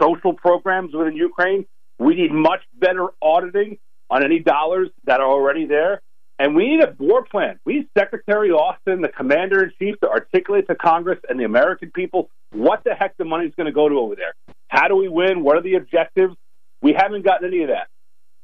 social 0.00 0.34
programs 0.34 0.92
within 0.94 1.16
Ukraine. 1.16 1.64
We 1.98 2.14
need 2.14 2.32
much 2.32 2.60
better 2.74 3.08
auditing 3.22 3.78
on 4.10 4.22
any 4.22 4.40
dollars 4.40 4.90
that 5.04 5.20
are 5.20 5.28
already 5.28 5.64
there. 5.66 6.02
And 6.38 6.54
we 6.54 6.68
need 6.68 6.82
a 6.82 6.94
war 6.98 7.24
plan. 7.24 7.58
We 7.64 7.76
need 7.76 7.88
Secretary 7.96 8.50
Austin, 8.50 9.00
the 9.00 9.08
commander 9.08 9.64
in 9.64 9.72
chief, 9.78 9.98
to 10.00 10.08
articulate 10.08 10.66
to 10.68 10.74
Congress 10.74 11.18
and 11.28 11.40
the 11.40 11.44
American 11.44 11.90
people 11.90 12.30
what 12.52 12.84
the 12.84 12.94
heck 12.94 13.16
the 13.16 13.24
money's 13.24 13.54
going 13.54 13.66
to 13.66 13.72
go 13.72 13.88
to 13.88 13.98
over 13.98 14.14
there. 14.14 14.34
How 14.68 14.88
do 14.88 14.96
we 14.96 15.08
win? 15.08 15.42
What 15.42 15.56
are 15.56 15.62
the 15.62 15.76
objectives? 15.76 16.36
We 16.82 16.92
haven't 16.92 17.24
gotten 17.24 17.48
any 17.48 17.62
of 17.62 17.68
that. 17.68 17.88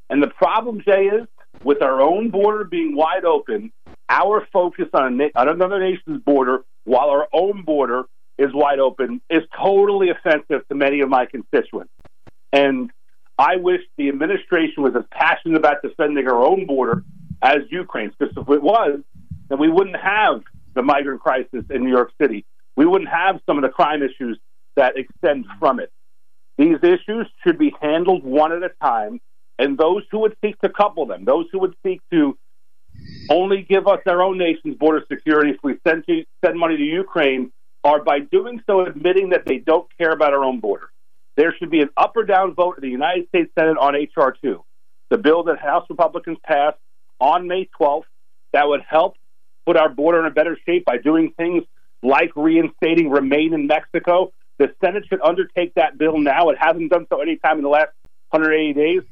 And 0.08 0.22
the 0.22 0.28
problem, 0.28 0.82
Jay, 0.84 1.06
is 1.06 1.26
with 1.62 1.82
our 1.82 2.00
own 2.00 2.30
border 2.30 2.64
being 2.64 2.96
wide 2.96 3.24
open, 3.24 3.72
our 4.08 4.46
focus 4.52 4.88
on, 4.94 5.20
on 5.34 5.48
another 5.48 5.78
nation's 5.78 6.22
border 6.22 6.64
while 6.84 7.10
our 7.10 7.28
own 7.32 7.62
border 7.62 8.04
is 8.38 8.50
wide 8.52 8.78
open 8.78 9.20
is 9.30 9.42
totally 9.56 10.08
offensive 10.10 10.66
to 10.68 10.74
many 10.74 11.00
of 11.00 11.08
my 11.08 11.26
constituents. 11.26 11.92
And 12.52 12.90
I 13.38 13.56
wish 13.56 13.80
the 13.96 14.08
administration 14.08 14.82
was 14.82 14.94
as 14.96 15.04
passionate 15.10 15.56
about 15.56 15.82
defending 15.82 16.26
our 16.26 16.44
own 16.44 16.66
border 16.66 17.04
as 17.42 17.58
Ukraine. 17.70 18.12
because 18.16 18.34
if 18.36 18.48
it 18.48 18.62
was, 18.62 19.00
then 19.48 19.58
we 19.58 19.68
wouldn't 19.68 19.96
have 19.96 20.42
the 20.74 20.82
migrant 20.82 21.20
crisis 21.20 21.64
in 21.68 21.84
New 21.84 21.90
York 21.90 22.12
City. 22.20 22.46
We 22.76 22.86
wouldn't 22.86 23.10
have 23.10 23.40
some 23.44 23.58
of 23.58 23.62
the 23.62 23.68
crime 23.68 24.02
issues 24.02 24.38
that 24.76 24.96
extend 24.96 25.46
from 25.58 25.80
it. 25.80 25.92
These 26.56 26.78
issues 26.82 27.26
should 27.44 27.58
be 27.58 27.74
handled 27.80 28.24
one 28.24 28.52
at 28.52 28.62
a 28.62 28.70
time, 28.82 29.20
and 29.58 29.76
those 29.76 30.04
who 30.10 30.20
would 30.20 30.36
seek 30.42 30.58
to 30.60 30.68
couple 30.68 31.06
them, 31.06 31.24
those 31.24 31.46
who 31.52 31.58
would 31.60 31.74
seek 31.84 32.00
to 32.12 32.38
only 33.30 33.62
give 33.62 33.86
us 33.86 34.00
our 34.06 34.22
own 34.22 34.38
nation's 34.38 34.76
border 34.76 35.04
security 35.10 35.50
if 35.50 35.56
we 35.62 35.76
send, 35.86 36.06
to, 36.06 36.24
send 36.44 36.58
money 36.58 36.76
to 36.76 36.82
Ukraine, 36.82 37.52
are 37.84 38.02
by 38.02 38.20
doing 38.20 38.62
so 38.66 38.86
admitting 38.86 39.30
that 39.30 39.44
they 39.44 39.58
don't 39.58 39.86
care 39.98 40.12
about 40.12 40.32
our 40.32 40.44
own 40.44 40.60
border. 40.60 40.88
There 41.36 41.54
should 41.58 41.70
be 41.70 41.80
an 41.80 41.88
up 41.96 42.12
or 42.16 42.24
down 42.24 42.54
vote 42.54 42.76
in 42.76 42.82
the 42.82 42.90
United 42.90 43.28
States 43.28 43.50
Senate 43.58 43.78
on 43.78 43.96
H.R. 43.96 44.36
2, 44.42 44.64
the 45.10 45.18
bill 45.18 45.42
that 45.44 45.58
House 45.58 45.86
Republicans 45.88 46.38
passed 46.44 46.78
on 47.22 47.46
May 47.46 47.70
12th 47.80 48.02
that 48.52 48.68
would 48.68 48.82
help 48.86 49.14
put 49.64 49.76
our 49.76 49.88
border 49.88 50.18
in 50.20 50.26
a 50.26 50.30
better 50.30 50.58
shape 50.66 50.84
by 50.84 50.98
doing 50.98 51.32
things 51.36 51.62
like 52.02 52.32
reinstating 52.34 53.10
Remain 53.10 53.54
in 53.54 53.68
Mexico. 53.68 54.32
The 54.58 54.74
Senate 54.84 55.04
should 55.08 55.20
undertake 55.22 55.74
that 55.74 55.96
bill 55.96 56.18
now. 56.18 56.50
It 56.50 56.58
hasn't 56.58 56.90
done 56.90 57.06
so 57.08 57.20
any 57.20 57.36
time 57.36 57.58
in 57.58 57.62
the 57.62 57.70
last 57.70 57.92
180 58.30 58.72
days. 58.74 59.02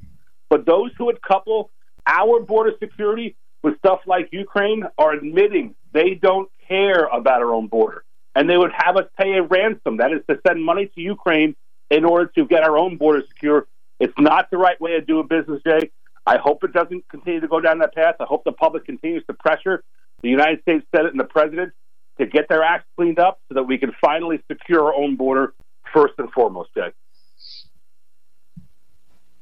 But 0.49 0.67
those 0.67 0.91
who 0.99 1.07
would 1.07 1.23
couple 1.23 1.71
our 2.05 2.41
border 2.41 2.73
security 2.81 3.37
with 3.63 3.79
stuff 3.79 4.01
like 4.07 4.31
Ukraine 4.33 4.85
are 4.99 5.13
admitting 5.13 5.77
they 5.93 6.15
don't 6.15 6.51
care 6.67 7.05
about 7.05 7.41
our 7.43 7.55
own 7.55 7.69
border. 7.69 8.05
And 8.35 8.51
they 8.51 8.57
would 8.57 8.73
have 8.77 8.97
us 8.97 9.07
pay 9.17 9.35
a 9.35 9.43
ransom. 9.43 9.99
That 9.99 10.13
is 10.13 10.21
to 10.29 10.41
send 10.47 10.65
money 10.65 10.87
to 10.95 11.01
Ukraine 11.01 11.55
in 11.91 12.05
order 12.05 12.27
to 12.35 12.45
get 12.45 12.65
our 12.65 12.77
own 12.77 12.97
border 12.97 13.23
secure. 13.29 13.69
It's 14.01 14.19
not 14.19 14.51
the 14.51 14.59
right 14.59 14.81
way 14.81 14.97
of 14.97 15.07
doing 15.07 15.29
business, 15.29 15.63
Jay. 15.65 15.91
I 16.27 16.37
hope 16.39 16.65
it 16.65 16.73
doesn't 16.73 17.09
continue 17.09 17.41
to 17.41 17.49
go 17.49 17.61
down 17.61 17.79
that 17.79 17.95
path. 17.95 18.17
I 18.21 18.25
hope 18.25 18.45
the 18.45 18.53
public 18.53 18.85
continues 18.85 19.25
to 19.27 19.35
pressure 19.35 19.83
the 20.23 20.29
United 20.29 20.61
States 20.63 20.87
Senate 20.95 21.13
and 21.13 21.21
the 21.21 21.25
President 21.25 21.73
to 22.19 22.27
get 22.27 22.47
their 22.49 22.63
acts 22.63 22.87
cleaned 22.97 23.19
up 23.19 23.41
so 23.49 23.55
that 23.55 23.63
we 23.65 23.79
can 23.79 23.93
finally 24.05 24.43
secure 24.51 24.85
our 24.85 24.95
own 24.95 25.17
border 25.17 25.55
first 25.93 26.15
and 26.19 26.31
foremost, 26.33 26.71
Jay. 26.75 26.93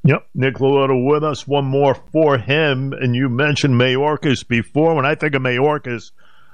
Yep, 0.03 0.27
Nick 0.33 0.55
LaLota 0.55 1.05
with 1.05 1.23
us. 1.23 1.45
One 1.45 1.65
more 1.65 1.93
for 1.93 2.37
him. 2.37 2.93
And 2.93 3.13
you 3.15 3.27
mentioned 3.27 3.75
Mayorkas 3.75 4.47
before. 4.47 4.95
When 4.95 5.05
I 5.05 5.15
think 5.15 5.35
of 5.35 5.41
Mayorkas, 5.41 6.11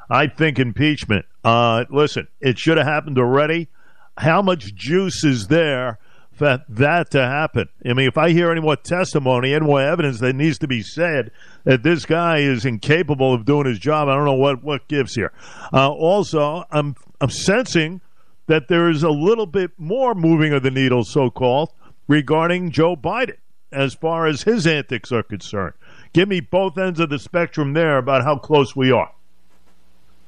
I 0.09 0.27
think 0.27 0.59
impeachment. 0.59 1.25
Uh, 1.43 1.85
listen, 1.89 2.27
it 2.41 2.57
should 2.57 2.77
have 2.77 2.87
happened 2.87 3.19
already. 3.19 3.69
How 4.17 4.41
much 4.41 4.73
juice 4.73 5.23
is 5.23 5.47
there 5.47 5.99
for 6.35 6.63
that 6.67 7.11
to 7.11 7.21
happen? 7.21 7.69
I 7.85 7.93
mean, 7.93 8.07
if 8.07 8.17
I 8.17 8.31
hear 8.31 8.51
any 8.51 8.61
more 8.61 8.75
testimony, 8.75 9.53
any 9.53 9.65
more 9.65 9.81
evidence 9.81 10.19
that 10.19 10.35
needs 10.35 10.57
to 10.59 10.67
be 10.67 10.81
said 10.81 11.31
that 11.63 11.83
this 11.83 12.05
guy 12.05 12.39
is 12.39 12.65
incapable 12.65 13.33
of 13.33 13.45
doing 13.45 13.65
his 13.65 13.79
job, 13.79 14.09
I 14.09 14.15
don't 14.15 14.25
know 14.25 14.33
what, 14.33 14.63
what 14.63 14.87
gives 14.87 15.15
here. 15.15 15.31
Uh, 15.73 15.89
also, 15.89 16.65
I'm 16.71 16.95
I'm 17.21 17.29
sensing 17.29 18.01
that 18.47 18.67
there 18.67 18.89
is 18.89 19.03
a 19.03 19.09
little 19.09 19.45
bit 19.45 19.71
more 19.77 20.13
moving 20.13 20.53
of 20.53 20.63
the 20.63 20.71
needle, 20.71 21.03
so 21.03 21.29
called, 21.29 21.71
regarding 22.07 22.71
Joe 22.71 22.95
Biden 22.95 23.37
as 23.71 23.93
far 23.93 24.27
as 24.27 24.43
his 24.43 24.67
antics 24.67 25.11
are 25.11 25.23
concerned. 25.23 25.73
Give 26.13 26.29
me 26.29 26.39
both 26.39 26.77
ends 26.77 26.99
of 26.99 27.09
the 27.09 27.19
spectrum 27.19 27.73
there 27.73 27.97
about 27.97 28.23
how 28.23 28.37
close 28.37 28.75
we 28.75 28.91
are. 28.91 29.11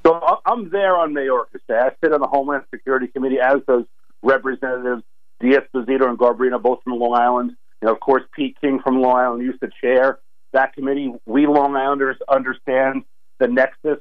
So 0.06 0.40
I'm 0.46 0.70
there 0.70 0.96
on 0.98 1.14
Mayorkas. 1.14 1.60
I 1.70 1.92
sit 2.02 2.14
on 2.14 2.22
the 2.22 2.28
Homeland 2.28 2.64
Security 2.74 3.08
Committee, 3.08 3.40
as 3.40 3.62
those 3.68 3.86
representatives 4.22 5.04
D'Esposito 5.40 6.08
and 6.08 6.18
Garbarino, 6.18 6.62
both 6.62 6.84
from 6.84 6.94
Long 6.94 7.16
Island. 7.16 7.52
You 7.82 7.88
know, 7.88 7.94
of 7.94 8.00
course, 8.00 8.24
Pete 8.36 8.58
King 8.60 8.80
from 8.84 9.02
Long 9.02 9.18
Island 9.18 9.44
used 9.44 9.60
to 9.62 9.70
chair 9.82 10.20
that 10.54 10.74
committee. 10.74 11.14
We 11.26 11.46
Long 11.46 11.76
Islanders 11.76 12.18
understand 12.28 13.04
the 13.40 13.48
nexus 13.48 14.00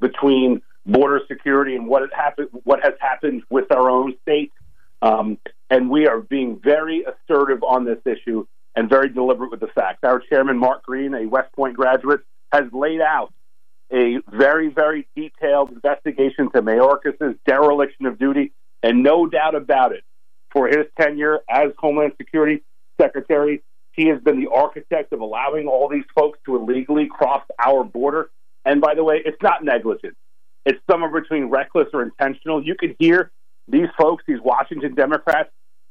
between 0.00 0.62
border 0.86 1.20
security 1.28 1.76
and 1.76 1.86
what 1.86 2.02
happened, 2.14 2.48
what 2.64 2.80
has 2.82 2.94
happened 3.00 3.42
with 3.50 3.70
our 3.70 3.90
own 3.90 4.14
state, 4.22 4.52
um, 5.02 5.38
and 5.70 5.90
we 5.90 6.06
are 6.06 6.20
being 6.20 6.60
very 6.62 7.04
assertive 7.04 7.62
on 7.62 7.84
this 7.84 7.98
issue 8.06 8.46
and 8.74 8.88
very 8.88 9.08
deliberate 9.08 9.50
with 9.50 9.60
the 9.60 9.66
facts. 9.68 9.98
Our 10.02 10.20
chairman, 10.20 10.56
Mark 10.56 10.84
Green, 10.84 11.14
a 11.14 11.26
West 11.26 11.52
Point 11.52 11.76
graduate, 11.76 12.20
has 12.52 12.64
laid 12.72 13.00
out 13.00 13.32
a 13.92 14.18
very, 14.30 14.68
very 14.68 15.06
detailed 15.16 15.72
investigation 15.72 16.50
to 16.52 16.62
Mayorkas' 16.62 17.38
dereliction 17.46 18.06
of 18.06 18.18
duty, 18.18 18.52
and 18.82 19.02
no 19.02 19.26
doubt 19.26 19.54
about 19.54 19.92
it, 19.92 20.04
for 20.52 20.68
his 20.68 20.86
tenure 21.00 21.40
as 21.48 21.72
Homeland 21.78 22.12
Security 22.16 22.62
Secretary, 23.00 23.62
he 23.92 24.06
has 24.06 24.20
been 24.22 24.40
the 24.40 24.50
architect 24.50 25.12
of 25.12 25.20
allowing 25.20 25.66
all 25.66 25.88
these 25.88 26.04
folks 26.14 26.38
to 26.46 26.56
illegally 26.56 27.06
cross 27.06 27.42
our 27.64 27.84
border. 27.84 28.30
And 28.64 28.80
by 28.80 28.94
the 28.94 29.04
way, 29.04 29.22
it's 29.24 29.42
not 29.42 29.64
negligent. 29.64 30.16
It's 30.64 30.78
somewhere 30.90 31.20
between 31.20 31.46
reckless 31.46 31.88
or 31.92 32.02
intentional. 32.02 32.64
You 32.64 32.74
could 32.74 32.94
hear 32.98 33.30
these 33.66 33.88
folks, 33.98 34.24
these 34.26 34.40
Washington 34.40 34.94
Democrats, 34.94 35.50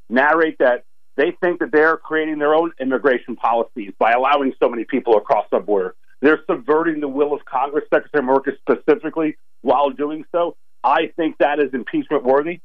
narrate 0.10 0.58
that 0.60 0.86
they 1.16 1.36
think 1.42 1.60
that 1.60 1.72
they're 1.72 1.98
creating 1.98 2.40
their 2.40 2.54
own 2.54 2.72
immigration 2.80 3.36
policies 3.36 3.92
by 3.98 4.12
allowing 4.12 4.54
so 4.62 4.70
many 4.70 4.86
people 4.86 5.18
across 5.18 5.48
our 5.52 5.60
border. 5.60 5.96
They're 6.22 6.42
subverting 6.50 7.00
the 7.00 7.08
will 7.08 7.34
of 7.34 7.44
Congress, 7.46 7.86
Secretary 7.94 8.24
Mayorkas 8.24 8.58
specifically, 8.60 9.38
while 9.62 9.90
doing 9.90 10.26
so. 10.32 10.56
I 10.84 11.12
think 11.16 11.38
that 11.40 11.60
is 11.60 11.74
impeachment 11.74 12.24
worthy. 12.24 12.62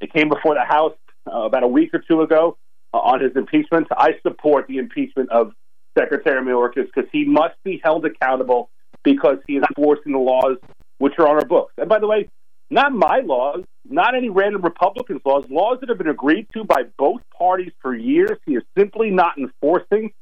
It 0.00 0.12
came 0.12 0.28
before 0.28 0.54
the 0.54 0.64
House 0.64 0.94
about 1.26 1.62
a 1.62 1.68
week 1.68 1.90
or 1.94 2.02
two 2.08 2.22
ago 2.22 2.56
uh, 2.92 2.98
on 2.98 3.20
his 3.20 3.32
impeachment. 3.36 3.88
I 3.90 4.12
support 4.22 4.66
the 4.68 4.78
impeachment 4.78 5.30
of 5.30 5.52
Secretary 5.98 6.42
Mayorkas 6.44 6.86
because 6.94 7.08
he 7.12 7.24
must 7.24 7.54
be 7.64 7.80
held 7.82 8.04
accountable 8.04 8.70
because 9.02 9.38
he 9.46 9.54
is 9.54 9.64
enforcing 9.70 10.12
the 10.12 10.18
laws 10.18 10.56
which 10.98 11.14
are 11.18 11.28
on 11.28 11.36
our 11.36 11.44
books. 11.44 11.74
And 11.78 11.88
by 11.88 11.98
the 11.98 12.06
way, 12.06 12.30
not 12.70 12.92
my 12.92 13.20
laws, 13.24 13.64
not 13.84 14.14
any 14.16 14.30
random 14.30 14.62
Republicans' 14.62 15.20
laws, 15.24 15.44
laws 15.50 15.78
that 15.80 15.88
have 15.88 15.98
been 15.98 16.08
agreed 16.08 16.46
to 16.54 16.64
by 16.64 16.84
both 16.98 17.20
parties 17.36 17.72
for 17.82 17.94
years. 17.94 18.38
He 18.46 18.54
is 18.54 18.62
simply 18.76 19.10
not 19.10 19.36
enforcing. 19.38 20.12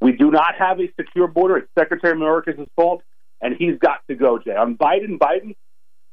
We 0.00 0.12
do 0.12 0.30
not 0.30 0.54
have 0.58 0.80
a 0.80 0.90
secure 0.98 1.28
border. 1.28 1.58
It's 1.58 1.68
Secretary 1.78 2.16
Mayorkas' 2.16 2.66
fault, 2.74 3.02
and 3.40 3.54
he's 3.56 3.78
got 3.78 3.98
to 4.08 4.14
go, 4.14 4.38
Jay. 4.38 4.56
On 4.56 4.76
Biden, 4.76 5.18
Biden, 5.18 5.54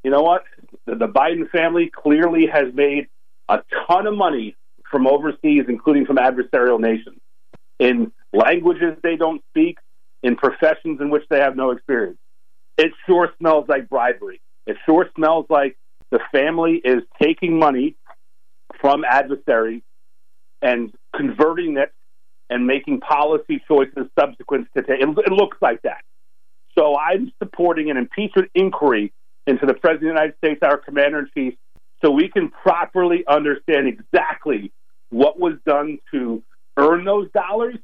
you 0.04 0.12
know 0.12 0.22
what? 0.22 0.44
The, 0.86 0.96
the 0.96 1.08
Biden 1.08 1.50
family 1.50 1.90
clearly 1.94 2.48
has 2.52 2.74
made 2.74 3.08
a 3.50 3.62
ton 3.88 4.08
of 4.08 4.16
money 4.16 4.56
from 4.90 5.08
overseas, 5.08 5.66
including 5.68 6.06
from 6.06 6.18
adversarial 6.18 6.80
nations, 6.80 7.20
in 7.80 8.12
languages 8.34 8.98
they 9.04 9.16
don't 9.16 9.42
speak, 9.50 9.78
in 10.24 10.36
professions 10.36 11.00
in 11.00 11.10
which 11.10 11.24
they 11.30 11.40
have 11.40 11.56
no 11.56 11.72
experience. 11.72 12.18
It 12.78 12.92
sure 13.06 13.32
smells 13.40 13.66
like 13.68 13.90
bribery. 13.90 14.42
It 14.66 14.78
sure 14.86 15.10
smells 15.16 15.46
like 15.50 15.78
the 16.12 16.20
family 16.32 16.82
is 16.84 17.04
taking 17.22 17.60
money 17.60 17.96
from 18.80 19.04
adversaries 19.04 19.82
and 20.62 20.94
converting 21.16 21.78
it 21.78 21.92
and 22.50 22.66
making 22.66 23.00
policy 23.02 23.62
choices 23.68 24.08
subsequent 24.18 24.68
to 24.76 24.84
it, 24.84 25.02
it 25.02 25.32
looks 25.32 25.58
like 25.62 25.82
that. 25.82 26.02
So 26.78 26.98
I'm 26.98 27.32
supporting 27.42 27.90
an 27.90 27.98
impeachment 27.98 28.52
inquiry 28.56 29.12
into 29.48 29.66
the 29.66 29.74
President 29.74 29.96
of 29.96 30.16
the 30.16 30.22
United 30.22 30.38
States, 30.38 30.60
our 30.64 30.78
Commander 30.78 31.20
in 31.20 31.30
Chief, 31.34 31.54
so 32.04 32.12
we 32.12 32.30
can 32.30 32.50
properly 32.50 33.24
understand 33.28 33.88
exactly 33.88 34.72
what 35.10 35.40
was 35.40 35.54
done 35.66 36.00
to 36.12 36.44
earn 36.78 37.06
those 37.06 37.30
dollars 37.32 37.78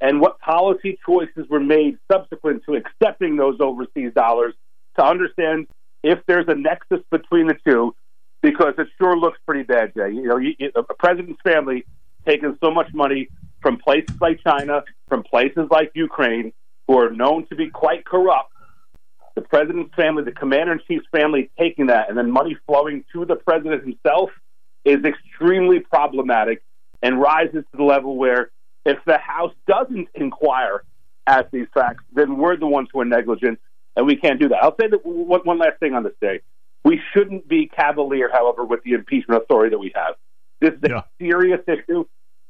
and 0.00 0.20
what 0.20 0.38
policy 0.40 0.98
choices 1.06 1.46
were 1.48 1.60
made 1.60 1.98
subsequent 2.10 2.62
to 2.66 2.74
accepting 2.74 3.36
those 3.36 3.56
overseas 3.60 4.12
dollars 4.14 4.54
to 4.98 5.04
understand 5.04 5.66
if 6.02 6.18
there's 6.26 6.46
a 6.48 6.54
nexus 6.54 7.00
between 7.10 7.46
the 7.46 7.56
two, 7.66 7.94
because 8.42 8.74
it 8.78 8.86
sure 8.98 9.16
looks 9.16 9.38
pretty 9.46 9.62
bad, 9.62 9.92
Jay. 9.96 10.12
You 10.12 10.22
know, 10.22 10.36
you, 10.36 10.54
a 10.74 10.82
president's 10.94 11.40
family 11.42 11.84
taking 12.26 12.56
so 12.62 12.70
much 12.70 12.92
money 12.92 13.28
from 13.60 13.78
places 13.78 14.16
like 14.20 14.38
China, 14.46 14.84
from 15.08 15.22
places 15.22 15.66
like 15.70 15.90
Ukraine, 15.94 16.52
who 16.86 16.98
are 16.98 17.10
known 17.10 17.46
to 17.48 17.56
be 17.56 17.70
quite 17.70 18.04
corrupt, 18.04 18.52
the 19.36 19.42
president's 19.42 19.94
family, 19.94 20.24
the 20.24 20.32
commander 20.32 20.72
in 20.72 20.80
chief's 20.88 21.06
family 21.12 21.50
taking 21.58 21.86
that 21.86 22.08
and 22.08 22.18
then 22.18 22.30
money 22.30 22.56
flowing 22.66 23.04
to 23.12 23.24
the 23.24 23.36
president 23.36 23.84
himself 23.84 24.30
is 24.84 25.04
extremely 25.04 25.78
problematic 25.78 26.62
and 27.02 27.20
rises 27.20 27.62
to 27.70 27.76
the 27.76 27.84
level 27.84 28.16
where 28.16 28.50
if 28.84 28.98
the 29.04 29.18
House 29.18 29.52
doesn't 29.68 30.08
inquire 30.14 30.82
at 31.26 31.50
these 31.50 31.66
facts, 31.74 32.04
then 32.12 32.38
we're 32.38 32.56
the 32.56 32.66
ones 32.66 32.88
who 32.92 33.00
are 33.00 33.04
negligent, 33.04 33.58
and 33.96 34.06
we 34.06 34.16
can't 34.16 34.40
do 34.40 34.48
that. 34.48 34.62
I'll 34.62 34.76
say 34.80 34.88
that 34.88 35.04
one, 35.04 35.40
one 35.40 35.58
last 35.58 35.80
thing 35.80 35.92
on 35.92 36.04
this 36.04 36.14
day. 36.20 36.40
We 36.84 37.00
shouldn't 37.12 37.48
be 37.48 37.66
cavalier, 37.66 38.30
however, 38.32 38.64
with 38.64 38.84
the 38.84 38.92
impeachment 38.92 39.42
authority 39.42 39.70
that 39.70 39.78
we 39.78 39.92
have. 39.96 40.14
This 40.60 40.72
is 40.74 40.78
a 40.84 40.88
yeah. 40.88 41.02
serious 41.20 41.60
issue. 41.66 42.04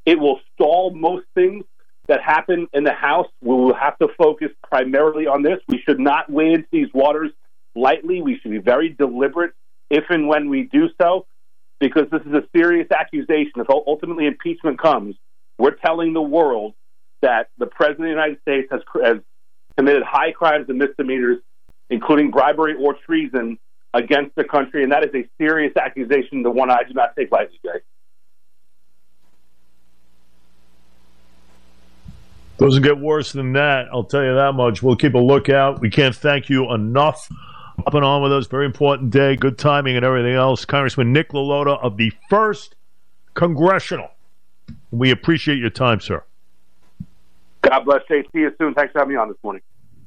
It 0.04 0.20
will 0.20 0.40
stall 0.54 0.90
most 0.90 1.24
things 1.34 1.64
that 2.08 2.20
happen 2.22 2.68
in 2.72 2.84
the 2.84 2.92
House. 2.92 3.26
We 3.40 3.54
will 3.54 3.74
have 3.74 3.98
to 3.98 4.08
focus 4.16 4.48
primarily 4.62 5.26
on 5.26 5.42
this. 5.42 5.58
We 5.68 5.82
should 5.86 5.98
not 5.98 6.30
wade 6.30 6.54
into 6.54 6.68
these 6.70 6.88
waters 6.94 7.32
lightly. 7.74 8.22
We 8.22 8.38
should 8.38 8.50
be 8.50 8.58
very 8.58 8.88
deliberate 8.88 9.52
if 9.90 10.04
and 10.10 10.28
when 10.28 10.48
we 10.48 10.64
do 10.64 10.88
so, 11.00 11.26
because 11.80 12.04
this 12.10 12.22
is 12.22 12.32
a 12.32 12.42
serious 12.56 12.88
accusation. 12.90 13.52
If 13.56 13.70
ultimately 13.70 14.26
impeachment 14.26 14.80
comes, 14.80 15.16
we're 15.58 15.76
telling 15.76 16.12
the 16.12 16.22
world 16.22 16.74
that 17.22 17.48
the 17.58 17.66
President 17.66 18.00
of 18.00 18.04
the 18.04 18.10
United 18.10 18.40
States 18.42 18.68
has, 18.70 18.80
has 19.02 19.18
committed 19.76 20.02
high 20.02 20.32
crimes 20.32 20.66
and 20.68 20.78
misdemeanors, 20.78 21.38
including 21.90 22.30
bribery 22.30 22.74
or 22.78 22.94
treason 22.94 23.58
against 23.94 24.34
the 24.36 24.44
country, 24.44 24.82
and 24.82 24.92
that 24.92 25.04
is 25.04 25.14
a 25.14 25.28
serious 25.40 25.72
accusation, 25.76 26.42
the 26.42 26.50
one 26.50 26.70
I 26.70 26.82
do 26.86 26.92
not 26.92 27.16
take 27.16 27.32
lightly, 27.32 27.58
Jay. 27.64 27.80
Doesn't 32.58 32.82
get 32.82 32.98
worse 32.98 33.32
than 33.32 33.52
that. 33.52 33.88
I'll 33.92 34.04
tell 34.04 34.24
you 34.24 34.34
that 34.34 34.52
much. 34.54 34.82
We'll 34.82 34.96
keep 34.96 35.14
a 35.14 35.18
lookout. 35.18 35.80
We 35.80 35.90
can't 35.90 36.14
thank 36.14 36.48
you 36.48 36.72
enough. 36.72 37.28
Up 37.86 37.92
and 37.92 38.04
on 38.04 38.22
with 38.22 38.32
us. 38.32 38.46
Very 38.46 38.64
important 38.64 39.10
day. 39.10 39.36
Good 39.36 39.58
timing 39.58 39.96
and 39.96 40.04
everything 40.04 40.32
else. 40.34 40.64
Congressman 40.64 41.12
Nick 41.12 41.32
LaLota 41.32 41.78
of 41.82 41.98
the 41.98 42.10
first 42.30 42.74
congressional. 43.34 44.08
We 44.90 45.10
appreciate 45.10 45.58
your 45.58 45.70
time, 45.70 46.00
sir. 46.00 46.24
God 47.60 47.80
bless, 47.80 48.02
Jay. 48.08 48.22
See 48.32 48.40
you 48.40 48.54
soon. 48.58 48.72
Thanks 48.72 48.92
for 48.92 49.00
having 49.00 49.14
me 49.14 49.20
on 49.20 49.28
this 49.28 49.36
morning. 49.42 49.62